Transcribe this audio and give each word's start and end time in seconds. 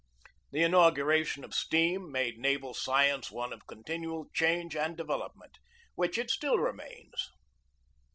The 0.49 0.63
in 0.63 0.71
40 0.71 0.71
GEORGE 0.71 0.71
DEWEY 0.71 0.83
auguration 1.05 1.43
of 1.43 1.53
steam 1.53 2.11
made 2.11 2.39
naval 2.39 2.73
science 2.73 3.29
one 3.29 3.53
of 3.53 3.67
con 3.67 3.83
tinual 3.83 4.33
change 4.33 4.75
and 4.75 4.97
development, 4.97 5.59
which 5.93 6.17
it 6.17 6.31
still 6.31 6.57
re 6.57 6.73
mains. 6.73 7.29